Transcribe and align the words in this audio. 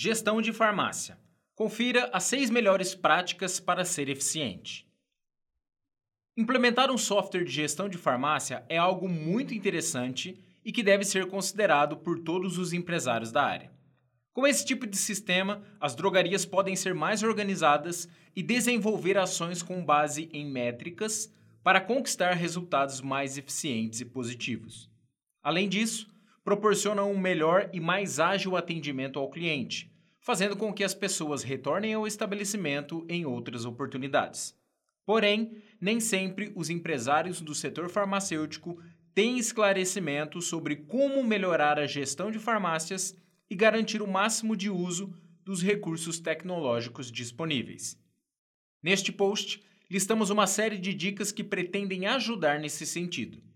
Gestão 0.00 0.40
de 0.40 0.52
farmácia. 0.52 1.18
Confira 1.56 2.08
as 2.12 2.22
seis 2.22 2.50
melhores 2.50 2.94
práticas 2.94 3.58
para 3.58 3.84
ser 3.84 4.08
eficiente. 4.08 4.86
Implementar 6.36 6.88
um 6.88 6.96
software 6.96 7.42
de 7.42 7.50
gestão 7.50 7.88
de 7.88 7.98
farmácia 7.98 8.64
é 8.68 8.78
algo 8.78 9.08
muito 9.08 9.52
interessante 9.52 10.38
e 10.64 10.70
que 10.70 10.84
deve 10.84 11.02
ser 11.02 11.26
considerado 11.26 11.96
por 11.96 12.20
todos 12.20 12.58
os 12.58 12.72
empresários 12.72 13.32
da 13.32 13.42
área. 13.42 13.72
Com 14.32 14.46
esse 14.46 14.64
tipo 14.64 14.86
de 14.86 14.96
sistema, 14.96 15.64
as 15.80 15.96
drogarias 15.96 16.46
podem 16.46 16.76
ser 16.76 16.94
mais 16.94 17.24
organizadas 17.24 18.08
e 18.36 18.40
desenvolver 18.40 19.18
ações 19.18 19.64
com 19.64 19.84
base 19.84 20.28
em 20.32 20.48
métricas 20.48 21.28
para 21.60 21.80
conquistar 21.80 22.34
resultados 22.34 23.00
mais 23.00 23.36
eficientes 23.36 24.00
e 24.00 24.04
positivos. 24.04 24.88
Além 25.42 25.68
disso, 25.68 26.06
proporciona 26.48 27.04
um 27.04 27.18
melhor 27.18 27.68
e 27.74 27.78
mais 27.78 28.18
ágil 28.18 28.56
atendimento 28.56 29.18
ao 29.18 29.28
cliente, 29.28 29.92
fazendo 30.18 30.56
com 30.56 30.72
que 30.72 30.82
as 30.82 30.94
pessoas 30.94 31.42
retornem 31.42 31.92
ao 31.92 32.06
estabelecimento 32.06 33.04
em 33.06 33.26
outras 33.26 33.66
oportunidades. 33.66 34.56
Porém, 35.04 35.58
nem 35.78 36.00
sempre 36.00 36.50
os 36.56 36.70
empresários 36.70 37.42
do 37.42 37.54
setor 37.54 37.90
farmacêutico 37.90 38.80
têm 39.14 39.38
esclarecimento 39.38 40.40
sobre 40.40 40.76
como 40.76 41.22
melhorar 41.22 41.78
a 41.78 41.86
gestão 41.86 42.30
de 42.30 42.38
farmácias 42.38 43.14
e 43.50 43.54
garantir 43.54 44.00
o 44.00 44.08
máximo 44.08 44.56
de 44.56 44.70
uso 44.70 45.14
dos 45.44 45.62
recursos 45.62 46.18
tecnológicos 46.18 47.12
disponíveis. 47.12 47.94
Neste 48.82 49.12
post, 49.12 49.62
listamos 49.90 50.30
uma 50.30 50.46
série 50.46 50.78
de 50.78 50.94
dicas 50.94 51.30
que 51.30 51.44
pretendem 51.44 52.06
ajudar 52.06 52.58
nesse 52.58 52.86
sentido. 52.86 53.47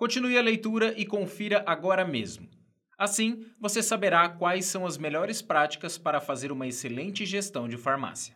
Continue 0.00 0.38
a 0.38 0.40
leitura 0.40 0.94
e 0.98 1.04
confira 1.04 1.62
agora 1.66 2.06
mesmo. 2.06 2.48
Assim, 2.96 3.44
você 3.60 3.82
saberá 3.82 4.30
quais 4.30 4.64
são 4.64 4.86
as 4.86 4.96
melhores 4.96 5.42
práticas 5.42 5.98
para 5.98 6.22
fazer 6.22 6.50
uma 6.50 6.66
excelente 6.66 7.26
gestão 7.26 7.68
de 7.68 7.76
farmácia. 7.76 8.34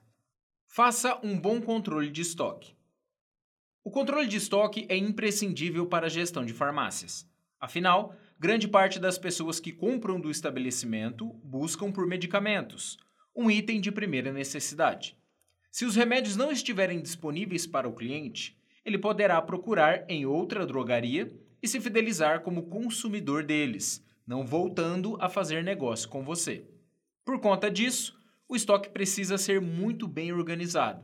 Faça 0.66 1.18
um 1.24 1.40
bom 1.40 1.62
controle 1.62 2.10
de 2.10 2.20
estoque. 2.20 2.76
O 3.82 3.90
controle 3.90 4.28
de 4.28 4.36
estoque 4.36 4.84
é 4.90 4.96
imprescindível 4.98 5.86
para 5.86 6.04
a 6.04 6.10
gestão 6.10 6.44
de 6.44 6.52
farmácias. 6.52 7.26
Afinal, 7.58 8.14
grande 8.38 8.68
parte 8.68 9.00
das 9.00 9.16
pessoas 9.16 9.58
que 9.58 9.72
compram 9.72 10.20
do 10.20 10.30
estabelecimento 10.30 11.32
buscam 11.42 11.90
por 11.90 12.06
medicamentos, 12.06 12.98
um 13.34 13.50
item 13.50 13.80
de 13.80 13.90
primeira 13.90 14.30
necessidade. 14.30 15.16
Se 15.70 15.86
os 15.86 15.96
remédios 15.96 16.36
não 16.36 16.52
estiverem 16.52 17.00
disponíveis 17.00 17.66
para 17.66 17.88
o 17.88 17.94
cliente, 17.94 18.54
ele 18.84 18.98
poderá 18.98 19.40
procurar 19.40 20.04
em 20.10 20.26
outra 20.26 20.66
drogaria 20.66 21.32
e 21.64 21.66
se 21.66 21.80
fidelizar 21.80 22.42
como 22.42 22.64
consumidor 22.64 23.42
deles, 23.42 24.04
não 24.26 24.44
voltando 24.44 25.16
a 25.18 25.30
fazer 25.30 25.64
negócio 25.64 26.06
com 26.10 26.22
você. 26.22 26.68
Por 27.24 27.40
conta 27.40 27.70
disso, 27.70 28.14
o 28.46 28.54
estoque 28.54 28.90
precisa 28.90 29.38
ser 29.38 29.62
muito 29.62 30.06
bem 30.06 30.30
organizado, 30.30 31.02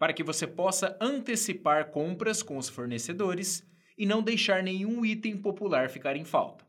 para 0.00 0.12
que 0.12 0.24
você 0.24 0.48
possa 0.48 0.98
antecipar 1.00 1.92
compras 1.92 2.42
com 2.42 2.58
os 2.58 2.68
fornecedores 2.68 3.64
e 3.96 4.04
não 4.04 4.20
deixar 4.20 4.64
nenhum 4.64 5.06
item 5.06 5.36
popular 5.36 5.88
ficar 5.88 6.16
em 6.16 6.24
falta. 6.24 6.66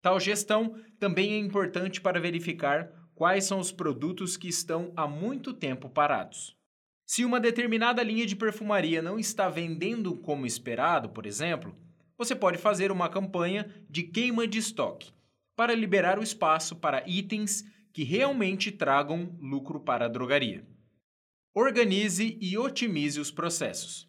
Tal 0.00 0.18
gestão 0.18 0.74
também 0.98 1.34
é 1.34 1.38
importante 1.38 2.00
para 2.00 2.22
verificar 2.22 2.90
quais 3.14 3.44
são 3.44 3.58
os 3.58 3.70
produtos 3.70 4.38
que 4.38 4.48
estão 4.48 4.94
há 4.96 5.06
muito 5.06 5.52
tempo 5.52 5.90
parados. 5.90 6.56
Se 7.04 7.22
uma 7.22 7.38
determinada 7.38 8.02
linha 8.02 8.24
de 8.24 8.34
perfumaria 8.34 9.02
não 9.02 9.18
está 9.18 9.50
vendendo 9.50 10.16
como 10.16 10.46
esperado, 10.46 11.10
por 11.10 11.26
exemplo, 11.26 11.76
você 12.22 12.36
pode 12.36 12.56
fazer 12.56 12.92
uma 12.92 13.08
campanha 13.08 13.68
de 13.90 14.04
queima 14.04 14.46
de 14.46 14.58
estoque 14.58 15.12
para 15.56 15.74
liberar 15.74 16.20
o 16.20 16.22
espaço 16.22 16.76
para 16.76 17.02
itens 17.04 17.64
que 17.92 18.04
realmente 18.04 18.70
tragam 18.70 19.36
lucro 19.40 19.80
para 19.80 20.04
a 20.04 20.08
drogaria. 20.08 20.64
Organize 21.52 22.38
e 22.40 22.56
otimize 22.56 23.18
os 23.18 23.32
processos. 23.32 24.08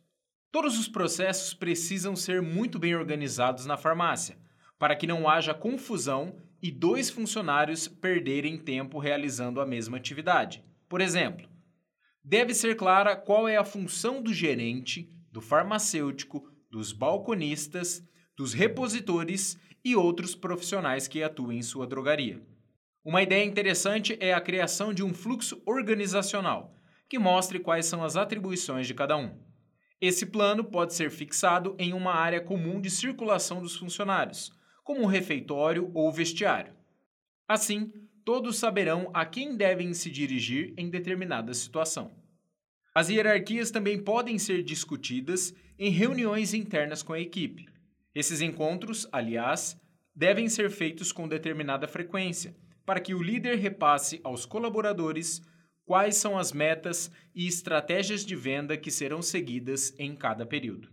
Todos 0.51 0.77
os 0.77 0.87
processos 0.87 1.55
precisam 1.55 2.15
ser 2.15 2.39
muito 2.39 2.77
bem 2.77 2.95
organizados 2.95 3.65
na 3.65 3.77
farmácia, 3.77 4.37
para 4.77 4.95
que 4.95 5.07
não 5.07 5.27
haja 5.27 5.51
confusão 5.51 6.37
e 6.61 6.69
dois 6.69 7.09
funcionários 7.09 7.87
perderem 7.87 8.59
tempo 8.59 8.99
realizando 8.99 9.59
a 9.59 9.65
mesma 9.65 9.97
atividade. 9.97 10.63
Por 10.87 11.01
exemplo, 11.01 11.49
deve 12.23 12.53
ser 12.53 12.75
clara 12.75 13.15
qual 13.15 13.47
é 13.47 13.57
a 13.57 13.65
função 13.65 14.21
do 14.21 14.31
gerente, 14.31 15.11
do 15.31 15.41
farmacêutico, 15.41 16.47
dos 16.73 16.91
balconistas, 16.91 18.03
dos 18.37 18.53
repositores 18.53 19.57
e 19.83 19.95
outros 19.95 20.35
profissionais 20.35 21.07
que 21.07 21.21
atuem 21.21 21.59
em 21.59 21.61
sua 21.61 21.85
drogaria. 21.85 22.41
Uma 23.03 23.21
ideia 23.21 23.43
interessante 23.43 24.17
é 24.19 24.33
a 24.33 24.41
criação 24.41 24.93
de 24.93 25.03
um 25.03 25.13
fluxo 25.13 25.61
organizacional 25.65 26.73
que 27.09 27.19
mostre 27.19 27.59
quais 27.59 27.85
são 27.85 28.03
as 28.03 28.15
atribuições 28.15 28.87
de 28.87 28.93
cada 28.93 29.15
um. 29.15 29.37
Esse 30.01 30.25
plano 30.25 30.63
pode 30.63 30.93
ser 30.93 31.11
fixado 31.11 31.75
em 31.77 31.93
uma 31.93 32.13
área 32.13 32.41
comum 32.41 32.81
de 32.81 32.89
circulação 32.89 33.61
dos 33.61 33.75
funcionários, 33.75 34.51
como 34.83 35.01
um 35.01 35.05
refeitório 35.05 35.91
ou 35.93 36.11
vestiário. 36.11 36.73
Assim, 37.47 37.91
todos 38.25 38.57
saberão 38.57 39.11
a 39.13 39.25
quem 39.25 39.55
devem 39.55 39.93
se 39.93 40.09
dirigir 40.09 40.73
em 40.77 40.89
determinada 40.89 41.53
situação. 41.53 42.11
As 42.95 43.09
hierarquias 43.09 43.71
também 43.71 44.01
podem 44.01 44.39
ser 44.39 44.63
discutidas 44.63 45.53
em 45.77 45.89
reuniões 45.89 46.53
internas 46.53 47.03
com 47.03 47.13
a 47.13 47.19
equipe. 47.19 47.67
Esses 48.15 48.41
encontros, 48.41 49.07
aliás, 49.11 49.79
devem 50.15 50.47
ser 50.47 50.69
feitos 50.69 51.11
com 51.11 51.27
determinada 51.27 51.87
frequência, 51.87 52.55
para 52.85 52.99
que 52.99 53.13
o 53.13 53.23
líder 53.23 53.57
repasse 53.57 54.19
aos 54.23 54.45
colaboradores 54.45 55.41
quais 55.85 56.15
são 56.15 56.37
as 56.37 56.51
metas 56.51 57.11
e 57.33 57.47
estratégias 57.47 58.25
de 58.25 58.35
venda 58.35 58.77
que 58.77 58.91
serão 58.91 59.21
seguidas 59.21 59.93
em 59.97 60.15
cada 60.15 60.45
período. 60.45 60.89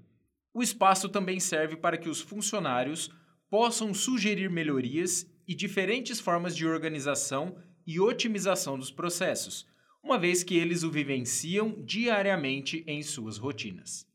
O 0.53 0.63
espaço 0.63 1.09
também 1.09 1.39
serve 1.39 1.77
para 1.77 1.97
que 1.97 2.09
os 2.09 2.21
funcionários 2.21 3.11
possam 3.49 3.93
sugerir 3.93 4.51
melhorias 4.51 5.27
e 5.47 5.55
diferentes 5.55 6.21
formas 6.21 6.57
de 6.57 6.67
organização 6.67 7.57
e 7.87 8.01
otimização 8.01 8.79
dos 8.79 8.91
processos, 8.91 9.67
uma 10.03 10.19
vez 10.19 10.43
que 10.43 10.57
eles 10.57 10.83
o 10.83 10.91
vivenciam 10.91 11.83
diariamente 11.85 12.83
em 12.87 13.03
suas 13.03 13.37
rotinas. 13.37 14.07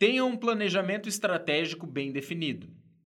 Tenha 0.00 0.24
um 0.24 0.34
planejamento 0.34 1.10
estratégico 1.10 1.86
bem 1.86 2.10
definido. 2.10 2.70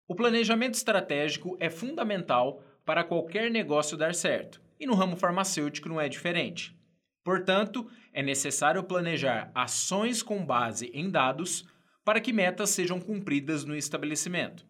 O 0.07 0.15
planejamento 0.15 0.75
estratégico 0.75 1.57
é 1.59 1.69
fundamental 1.69 2.63
para 2.85 3.03
qualquer 3.03 3.51
negócio 3.51 3.97
dar 3.97 4.15
certo, 4.15 4.63
e 4.79 4.87
no 4.87 4.95
ramo 4.95 5.17
farmacêutico 5.17 5.89
não 5.89 6.01
é 6.01 6.09
diferente. 6.09 6.79
Portanto, 7.25 7.91
é 8.13 8.23
necessário 8.23 8.85
planejar 8.85 9.51
ações 9.53 10.23
com 10.23 10.47
base 10.47 10.89
em 10.95 11.11
dados 11.11 11.67
para 12.05 12.21
que 12.21 12.33
metas 12.33 12.71
sejam 12.71 13.01
cumpridas 13.01 13.65
no 13.65 13.75
estabelecimento. 13.75 14.65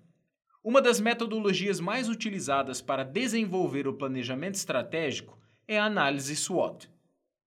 Uma 0.65 0.81
das 0.81 0.99
metodologias 0.99 1.81
mais 1.81 2.09
utilizadas 2.09 2.81
para 2.81 3.05
desenvolver 3.05 3.87
o 3.87 3.93
planejamento 3.93 4.55
estratégico 4.55 5.39
é 5.69 5.79
a 5.79 5.85
análise 5.85 6.35
SWOT. 6.35 6.89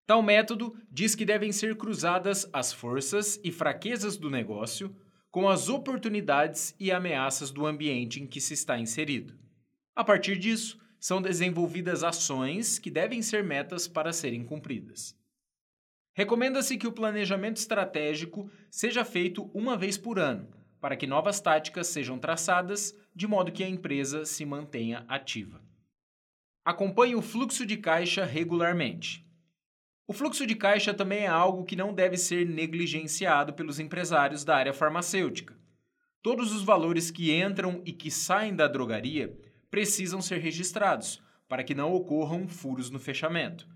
Tal 0.10 0.24
método 0.24 0.76
diz 0.92 1.14
que 1.14 1.24
devem 1.24 1.52
ser 1.52 1.78
cruzadas 1.78 2.50
as 2.52 2.74
forças 2.74 3.40
e 3.44 3.52
fraquezas 3.52 4.18
do 4.18 4.28
negócio 4.28 4.96
com 5.30 5.48
as 5.48 5.70
oportunidades 5.70 6.76
e 6.80 6.92
ameaças 6.92 7.52
do 7.52 7.64
ambiente 7.64 8.20
em 8.20 8.26
que 8.26 8.42
se 8.42 8.56
está 8.56 8.80
inserido. 8.80 9.38
A 9.96 10.04
partir 10.04 10.40
disso, 10.40 10.80
são 11.00 11.22
desenvolvidas 11.22 12.04
ações 12.04 12.80
que 12.80 12.90
devem 12.90 13.22
ser 13.22 13.44
metas 13.44 13.88
para 13.88 14.12
serem 14.12 14.44
cumpridas. 14.44 15.16
Recomenda-se 16.16 16.76
que 16.76 16.88
o 16.88 16.92
planejamento 16.92 17.58
estratégico 17.58 18.50
seja 18.72 19.06
feito 19.06 19.44
uma 19.54 19.78
vez 19.78 19.96
por 19.96 20.18
ano, 20.18 20.50
para 20.82 20.98
que 20.98 21.06
novas 21.06 21.40
táticas 21.40 21.86
sejam 21.86 22.18
traçadas 22.18 22.98
de 23.14 23.28
modo 23.28 23.52
que 23.52 23.64
a 23.64 23.70
empresa 23.70 24.26
se 24.26 24.44
mantenha 24.44 25.06
ativa. 25.08 25.62
Acompanhe 26.66 27.14
o 27.14 27.22
fluxo 27.22 27.64
de 27.64 27.78
caixa 27.78 28.26
regularmente. 28.26 29.29
O 30.10 30.14
fluxo 30.14 30.48
de 30.48 30.56
caixa 30.56 30.92
também 30.92 31.26
é 31.26 31.28
algo 31.28 31.64
que 31.64 31.76
não 31.76 31.94
deve 31.94 32.18
ser 32.18 32.44
negligenciado 32.44 33.54
pelos 33.54 33.80
empresários 33.80 34.44
da 34.44 34.56
área 34.56 34.74
farmacêutica. 34.74 35.56
Todos 36.24 36.52
os 36.52 36.64
valores 36.64 37.12
que 37.12 37.32
entram 37.32 37.80
e 37.86 37.94
que 37.94 38.10
saem 38.10 38.56
da 38.56 38.68
drogaria 38.68 39.38
precisam 39.70 40.20
ser 40.20 40.40
registrados, 40.40 41.22
para 41.48 41.64
que 41.64 41.76
não 41.76 41.94
ocorram 41.94 42.48
furos 42.48 42.90
no 42.90 42.98
fechamento. 42.98 43.68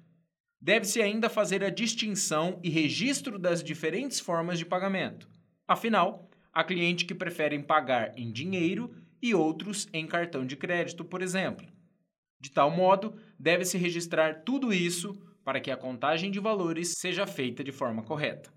Deve-se 0.59 1.03
ainda 1.03 1.30
fazer 1.30 1.63
a 1.63 1.69
distinção 1.69 2.59
e 2.63 2.69
registro 2.71 3.38
das 3.38 3.63
diferentes 3.63 4.19
formas 4.19 4.57
de 4.57 4.65
pagamento. 4.65 5.30
Afinal, 5.68 6.27
há 6.51 6.63
clientes 6.63 7.06
que 7.06 7.13
preferem 7.13 7.62
pagar 7.62 8.12
em 8.18 8.31
dinheiro 8.31 8.91
e 9.21 9.35
outros 9.35 9.88
em 9.94 10.07
cartão 10.07 10.47
de 10.47 10.57
crédito, 10.57 11.06
por 11.06 11.21
exemplo. 11.21 11.68
De 12.39 12.50
tal 12.50 12.71
modo, 12.71 13.15
deve-se 13.38 13.77
registrar 13.77 14.41
tudo 14.44 14.74
isso 14.74 15.15
para 15.44 15.60
que 15.60 15.72
a 15.72 15.78
contagem 15.78 16.31
de 16.31 16.40
valores 16.40 16.94
seja 16.98 17.28
feita 17.28 17.63
de 17.63 17.72
forma 17.72 18.04
correta. 18.04 18.51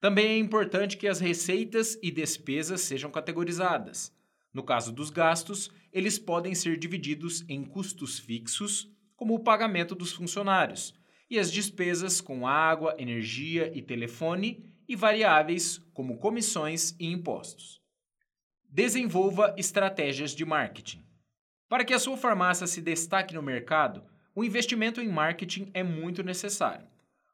Também 0.00 0.26
é 0.26 0.38
importante 0.38 0.96
que 0.96 1.06
as 1.06 1.20
receitas 1.20 1.98
e 2.02 2.10
despesas 2.10 2.80
sejam 2.80 3.10
categorizadas. 3.10 4.12
No 4.52 4.62
caso 4.62 4.92
dos 4.92 5.10
gastos, 5.10 5.70
eles 5.92 6.18
podem 6.18 6.54
ser 6.54 6.76
divididos 6.76 7.44
em 7.48 7.64
custos 7.64 8.18
fixos, 8.18 8.90
como 9.14 9.34
o 9.34 9.40
pagamento 9.40 9.94
dos 9.94 10.12
funcionários, 10.12 10.94
e 11.30 11.38
as 11.38 11.50
despesas 11.50 12.20
com 12.20 12.46
água, 12.46 12.94
energia 12.98 13.70
e 13.74 13.80
telefone, 13.80 14.72
e 14.88 14.96
variáveis 14.96 15.78
como 15.94 16.18
comissões 16.18 16.94
e 16.98 17.06
impostos. 17.06 17.80
Desenvolva 18.68 19.54
estratégias 19.56 20.34
de 20.34 20.44
marketing. 20.44 21.04
Para 21.68 21.84
que 21.84 21.94
a 21.94 21.98
sua 21.98 22.16
farmácia 22.16 22.66
se 22.66 22.82
destaque 22.82 23.34
no 23.34 23.42
mercado, 23.42 24.04
o 24.34 24.44
investimento 24.44 25.00
em 25.00 25.08
marketing 25.08 25.70
é 25.74 25.82
muito 25.82 26.22
necessário. 26.22 26.86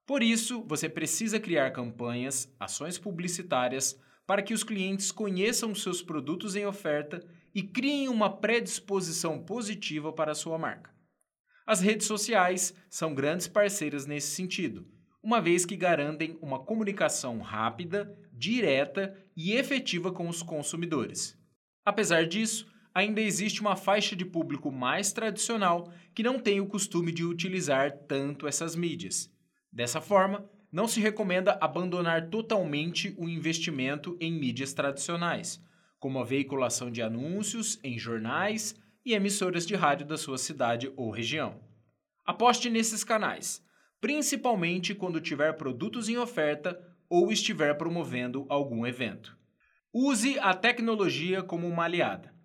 Por 0.07 0.23
isso, 0.23 0.63
você 0.63 0.89
precisa 0.89 1.39
criar 1.39 1.71
campanhas, 1.71 2.53
ações 2.59 2.99
publicitárias 2.99 4.01
para 4.27 4.43
que 4.43 4.55
os 4.55 4.65
clientes 4.65 5.13
conheçam 5.13 5.75
seus 5.75 6.03
produtos 6.03 6.57
em 6.57 6.67
oferta 6.67 7.23
e 7.55 7.63
criem 7.63 8.09
uma 8.09 8.31
predisposição 8.31 9.43
positiva 9.43 10.13
para 10.13 10.33
a 10.33 10.35
sua 10.35 10.59
marca. 10.59 10.91
As 11.67 11.81
redes 11.81 12.07
sociais 12.07 12.75
são 12.89 13.15
grandes 13.15 13.47
parceiras 13.47 14.07
nesse 14.07 14.29
sentido, 14.29 14.87
uma 15.23 15.41
vez 15.41 15.67
que 15.67 15.77
garantem 15.77 16.39
uma 16.41 16.59
comunicação 16.59 17.39
rápida, 17.41 18.17
direta 18.33 19.15
e 19.37 19.53
efetiva 19.53 20.11
com 20.11 20.29
os 20.29 20.43
consumidores. 20.43 21.39
Apesar 21.85 22.27
disso, 22.27 22.67
ainda 22.99 23.21
existe 23.21 23.61
uma 23.61 23.77
faixa 23.77 24.17
de 24.17 24.25
público 24.25 24.73
mais 24.73 25.13
tradicional 25.13 25.93
que 26.15 26.23
não 26.23 26.39
tem 26.39 26.61
o 26.61 26.67
costume 26.67 27.13
de 27.13 27.25
utilizar 27.25 27.93
tanto 28.09 28.47
essas 28.47 28.75
mídias. 28.75 29.33
Dessa 29.73 30.01
forma, 30.01 30.51
não 30.71 30.89
se 30.89 31.01
recomenda 31.01 31.57
abandonar 31.61 32.29
totalmente 32.29 33.15
o 33.17 33.29
investimento 33.29 34.17
em 34.21 34.33
mídias 34.33 34.73
tradicionais, 34.73 35.63
como 36.01 36.19
a 36.19 36.25
veiculação 36.25 36.91
de 36.91 37.01
anúncios 37.01 37.79
em 37.85 37.97
jornais 37.97 38.75
e 39.07 39.15
emissoras 39.15 39.65
de 39.65 39.77
rádio 39.77 40.07
da 40.07 40.17
sua 40.17 40.37
cidade 40.37 40.93
ou 40.97 41.11
região. 41.11 41.61
Aposte 42.27 42.69
nesses 42.69 43.05
canais, 43.05 43.63
principalmente 44.01 44.95
quando 44.95 45.21
tiver 45.21 45.53
produtos 45.53 46.09
em 46.09 46.19
oferta 46.19 46.79
ou 47.09 47.31
estiver 47.31 47.75
promovendo 47.75 48.45
algum 48.49 48.85
evento. 48.85 49.39
Use 49.95 50.39
a 50.41 50.53
tecnologia 50.53 51.43
como 51.43 51.67
uma 51.67 51.85
aliada. 51.85 52.38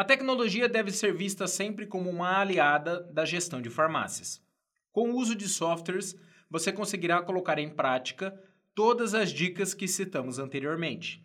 A 0.00 0.04
tecnologia 0.04 0.66
deve 0.66 0.90
ser 0.92 1.14
vista 1.14 1.46
sempre 1.46 1.86
como 1.86 2.08
uma 2.08 2.38
aliada 2.38 3.02
da 3.12 3.26
gestão 3.26 3.60
de 3.60 3.68
farmácias. 3.68 4.42
Com 4.90 5.10
o 5.10 5.16
uso 5.18 5.34
de 5.34 5.46
softwares, 5.46 6.16
você 6.48 6.72
conseguirá 6.72 7.20
colocar 7.20 7.58
em 7.58 7.68
prática 7.68 8.32
todas 8.74 9.12
as 9.12 9.30
dicas 9.30 9.74
que 9.74 9.86
citamos 9.86 10.38
anteriormente. 10.38 11.22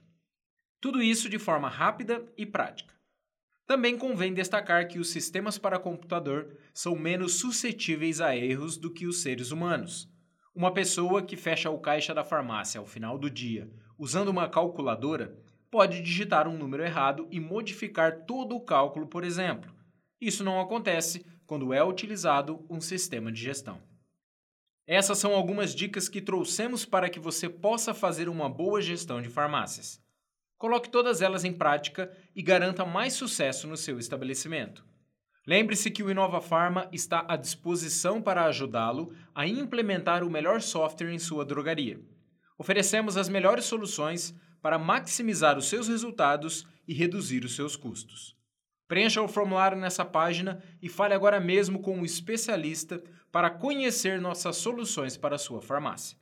Tudo 0.81 1.01
isso 1.01 1.29
de 1.29 1.39
forma 1.39 1.69
rápida 1.69 2.21
e 2.35 2.45
prática. 2.45 2.93
Também 3.65 3.97
convém 3.97 4.33
destacar 4.33 4.89
que 4.89 4.99
os 4.99 5.09
sistemas 5.09 5.57
para 5.57 5.79
computador 5.79 6.57
são 6.73 6.97
menos 6.97 7.35
suscetíveis 7.35 8.19
a 8.19 8.35
erros 8.35 8.75
do 8.75 8.91
que 8.91 9.07
os 9.07 9.21
seres 9.21 9.51
humanos. 9.51 10.11
Uma 10.53 10.73
pessoa 10.73 11.23
que 11.23 11.37
fecha 11.37 11.69
o 11.69 11.79
caixa 11.79 12.13
da 12.13 12.25
farmácia 12.25 12.79
ao 12.79 12.85
final 12.85 13.17
do 13.17 13.29
dia 13.29 13.71
usando 13.97 14.27
uma 14.27 14.49
calculadora 14.49 15.33
pode 15.75 16.01
digitar 16.01 16.47
um 16.47 16.57
número 16.57 16.85
errado 16.85 17.27
e 17.29 17.37
modificar 17.37 18.21
todo 18.21 18.55
o 18.55 18.61
cálculo, 18.61 19.07
por 19.07 19.25
exemplo. 19.25 19.69
Isso 20.21 20.41
não 20.41 20.61
acontece 20.61 21.25
quando 21.45 21.73
é 21.73 21.83
utilizado 21.83 22.65
um 22.69 22.79
sistema 22.79 23.29
de 23.29 23.41
gestão. 23.41 23.81
Essas 24.87 25.17
são 25.17 25.35
algumas 25.35 25.75
dicas 25.75 26.07
que 26.07 26.21
trouxemos 26.21 26.85
para 26.85 27.09
que 27.09 27.19
você 27.19 27.49
possa 27.49 27.93
fazer 27.93 28.29
uma 28.29 28.47
boa 28.47 28.81
gestão 28.81 29.21
de 29.21 29.27
farmácias. 29.27 30.01
Coloque 30.57 30.89
todas 30.89 31.21
elas 31.21 31.43
em 31.43 31.51
prática 31.51 32.09
e 32.33 32.41
garanta 32.41 32.85
mais 32.85 33.11
sucesso 33.11 33.67
no 33.67 33.75
seu 33.75 33.99
estabelecimento. 33.99 34.85
Lembre-se 35.45 35.91
que 35.91 36.03
o 36.03 36.09
Inova 36.09 36.39
Pharma 36.39 36.87
está 36.93 37.25
à 37.27 37.35
disposição 37.35 38.21
para 38.21 38.45
ajudá-lo 38.45 39.13
a 39.35 39.45
implementar 39.45 40.23
o 40.23 40.31
melhor 40.31 40.61
software 40.61 41.11
em 41.11 41.19
sua 41.19 41.43
drogaria. 41.43 41.99
Oferecemos 42.57 43.17
as 43.17 43.27
melhores 43.27 43.65
soluções 43.65 44.33
para 44.65 44.79
maximizar 44.79 45.59
os 45.59 45.69
seus 45.69 45.87
resultados 45.87 46.65
e 46.87 46.93
reduzir 46.95 47.45
os 47.45 47.55
seus 47.55 47.75
custos. 47.75 48.35
Preencha 48.87 49.21
o 49.21 49.27
formulário 49.27 49.77
nessa 49.77 50.03
página 50.03 50.59
e 50.81 50.89
fale 50.89 51.13
agora 51.13 51.39
mesmo 51.39 51.79
com 51.83 51.99
um 51.99 52.03
especialista 52.03 52.99
para 53.31 53.51
conhecer 53.51 54.19
nossas 54.19 54.55
soluções 54.55 55.17
para 55.17 55.35
a 55.35 55.37
sua 55.37 55.61
farmácia. 55.61 56.17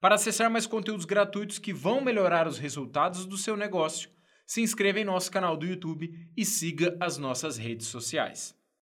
Para 0.00 0.16
acessar 0.16 0.50
mais 0.50 0.66
conteúdos 0.66 1.04
gratuitos 1.04 1.60
que 1.60 1.72
vão 1.72 2.00
melhorar 2.00 2.48
os 2.48 2.58
resultados 2.58 3.24
do 3.24 3.36
seu 3.36 3.56
negócio, 3.56 4.10
se 4.44 4.60
inscreva 4.60 4.98
em 4.98 5.04
nosso 5.04 5.30
canal 5.30 5.56
do 5.56 5.64
YouTube 5.64 6.12
e 6.36 6.44
siga 6.44 6.96
as 6.98 7.16
nossas 7.16 7.56
redes 7.56 7.86
sociais. 7.86 8.57